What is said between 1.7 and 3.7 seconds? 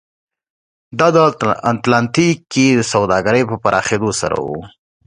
اتلانتیک کې سوداګرۍ په